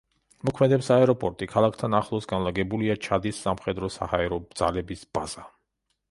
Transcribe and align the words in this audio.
მოქმედებს 0.47 0.87
აეროპორტი, 0.93 1.47
ქალაქთან 1.51 1.95
ახლოს 1.97 2.27
განლაგებულია 2.31 2.95
ჩადის 3.07 3.41
სამხედრო-საჰაერო 3.47 4.41
ძალების 4.63 5.05
ბაზა. 5.19 5.45